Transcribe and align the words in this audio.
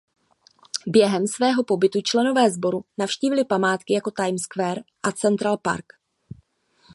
Během 0.87 1.27
svého 1.27 1.63
pobytu 1.63 1.99
členové 2.01 2.51
sboru 2.51 2.85
navštíví 2.97 3.45
památky 3.45 3.93
jako 3.93 4.11
Times 4.11 4.41
Square 4.41 4.81
a 5.03 5.11
Central 5.11 5.57
Park. 5.57 5.85